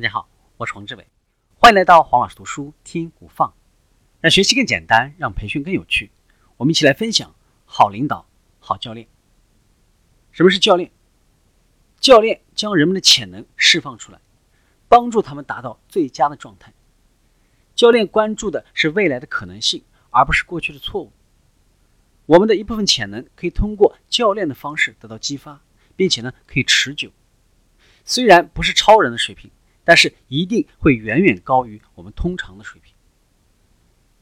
[0.00, 1.06] 大家好，我是黄志伟，
[1.56, 3.52] 欢迎来到黄老师读书听古放，
[4.22, 6.10] 让学习更简单，让培训更有趣。
[6.56, 7.34] 我们一起来分享
[7.66, 8.26] 好领导、
[8.60, 9.06] 好教练。
[10.32, 10.90] 什么是教练？
[11.98, 14.18] 教练将人们的潜能释放出来，
[14.88, 16.72] 帮助他们达到最佳的状态。
[17.74, 21.12] 教练关注的是未来的可能性，而不是过去的错误。
[22.24, 25.60] 我们的一部分潜能可以通过教练的方式得到激发，
[25.94, 27.12] 并且呢可以持久。
[28.06, 29.50] 虽然不是超人的水平。
[29.90, 32.94] 但是一定会远远高于我们通常的水平。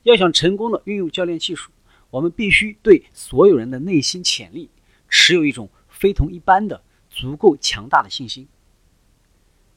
[0.05, 1.71] 要想成功的运用教练技术，
[2.09, 4.71] 我们必须对所有人的内心潜力
[5.11, 8.49] 持有一种非同一般的、足够强大的信心。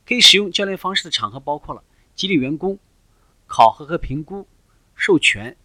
[0.07, 1.84] 可以使用教练方式的场合包括了
[2.15, 2.79] 激励员工、
[3.45, 4.48] 考核和评估、
[4.95, 5.57] 授权、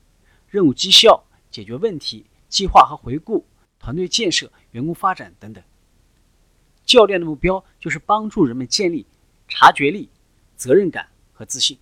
[0.48, 1.22] 任务绩效、
[1.52, 3.47] 解决问题、计划和回顾、
[3.78, 5.62] 团队建设、员工发展等等。
[6.84, 9.06] 教练的目标就是帮助人们建立
[9.47, 10.11] 察觉力。
[10.56, 11.78] 责任感和自信。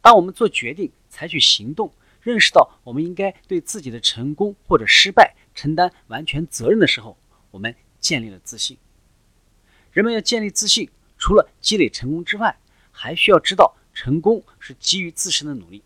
[0.00, 7.16] 当我们做决定、采取行动、认识到我们应该对自己的成功或者失败承担完全责任的时候，
[7.50, 8.76] 我们建立了自信。
[9.92, 12.58] 人们要建立自信，除了积累成功之外，
[12.90, 15.82] 还需要知道成功是基于自身的努力。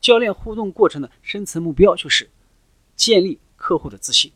[0.00, 2.30] 教练互动过程的深层目标就是
[2.94, 4.32] 建立客户的自信。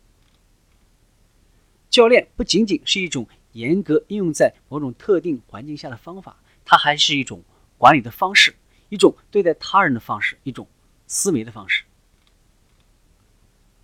[1.88, 3.26] 教练不仅仅是一种。
[3.52, 7.42] 严格应用在某种特定环境下的方法，它还是一种
[7.78, 8.54] 管理的方式，
[8.88, 10.68] 一种对待他人的方式，一种
[11.06, 11.84] 思维的方式。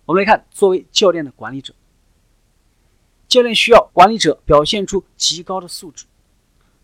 [0.05, 1.73] 我们来看，作为教练的管理者，
[3.27, 6.05] 教练需要管理者表现出极高的素质、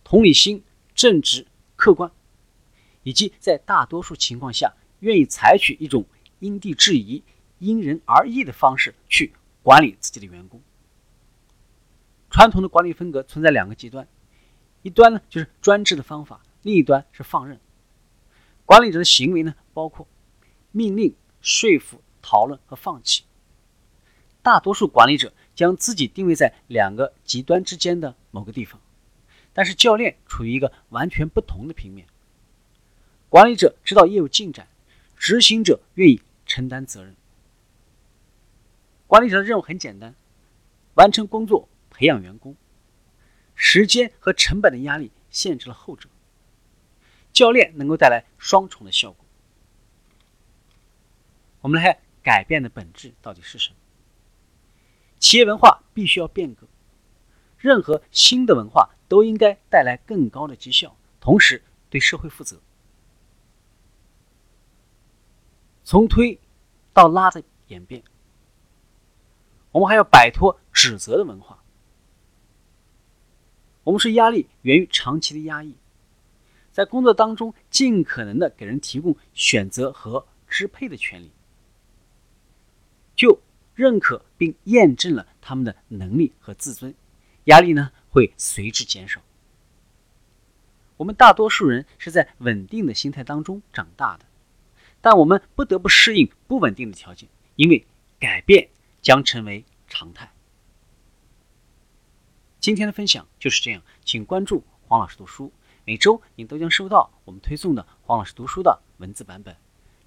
[0.03, 0.61] 同理心、
[0.93, 2.11] 正直、客观，
[3.03, 6.05] 以及在大多数情况下愿意采取一种
[6.39, 7.23] 因地制宜、
[7.59, 10.61] 因人而异的方式去管理自己的员工。
[12.33, 14.07] 传统的管理风格存在两个极端，
[14.81, 17.59] 一端呢就是专制的方法，另一端是放任。
[18.65, 20.07] 管理者的行为呢包括
[20.71, 23.23] 命令、说服、讨论和放弃。
[24.41, 28.81] 大多数管理者将自己定位在两个极端之间的某个地方，
[29.53, 32.07] 但是教练处于一个完全不同的平面。
[33.29, 34.67] 管理者知道业务进展，
[35.15, 37.15] 执行者愿意承担责任。
[39.05, 40.15] 管理者的任务很简单，
[40.95, 41.69] 完成工作。
[41.93, 42.57] 培养员工，
[43.55, 46.09] 时间和成本的压力限制了后者。
[47.31, 49.25] 教练能够带来双重的效果。
[51.61, 53.75] 我们来看改变的本质到底是什么？
[55.17, 56.67] 企业文化必须要变革，
[57.57, 62.59] 任何新的文化都应该带来更高的绩效，同时对社会负责。
[65.83, 66.39] 从推
[66.93, 68.03] 到拉的演变，
[69.71, 71.62] 我们还要摆脱指责的文化。
[73.83, 75.75] 我们说压力源于长期的压抑，
[76.71, 81.31] 在工作当中尽可能的给人提供选择和支配的权利，
[83.15, 83.39] 就
[83.75, 86.93] 认可并验证了他们的能力和自尊，
[87.45, 89.21] 压力呢会随之减少。
[90.97, 94.25] 我们大多数人是在稳定的心态当中长大的，
[95.01, 97.85] 但我们不得不适应不稳定的条件，因为
[98.19, 98.69] 改变
[99.01, 100.32] 将成为常态。
[102.63, 105.51] 今天的分享就是这样，请关注黄老师读书，
[105.83, 109.53] 每周您都将收到我们推送的黄老师读书的文字版本，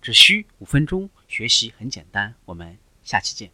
[0.00, 2.34] 只需五分钟，学习很简单。
[2.46, 3.50] 我们下期见。